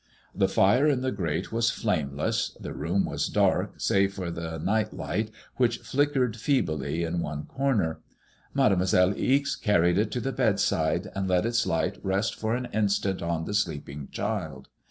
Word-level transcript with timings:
The 0.33 0.47
fire 0.49 0.87
in 0.87 1.01
the 1.01 1.11
grate 1.11 1.51
was 1.51 1.69
flameless; 1.69 2.57
the 2.59 2.73
room 2.73 3.05
was 3.05 3.27
dark, 3.27 3.73
save 3.79 4.15
for 4.15 4.31
the 4.31 4.57
night 4.57 4.95
light 4.95 5.29
which 5.57 5.75
MADEIfOISBLLB 5.75 5.81
IXB. 5.83 5.83
X5I 5.83 5.91
flickered 5.91 6.37
feebly 6.37 7.03
in 7.03 7.19
one 7.19 7.45
comer. 7.45 7.99
Mademoiselle 8.51 9.13
Ixe 9.15 9.55
carried 9.55 9.99
it 9.99 10.09
to 10.13 10.19
the 10.19 10.31
bedside 10.33 11.11
and 11.13 11.27
let 11.27 11.45
its 11.45 11.67
light 11.67 11.99
rest 12.01 12.33
for 12.33 12.55
a 12.55 12.61
minute 12.61 13.21
on 13.21 13.45
the 13.45 13.53
sleeping 13.53 14.07
child. 14.11 14.69